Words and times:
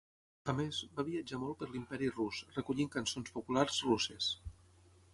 A 0.53 0.53
més, 0.59 0.79
va 0.99 1.05
viatjar 1.09 1.39
molt 1.43 1.59
per 1.59 1.69
l'Imperi 1.75 2.11
Rus, 2.15 2.41
recollint 2.57 2.93
cançons 2.99 3.39
populars 3.39 3.81
russes. 3.93 4.35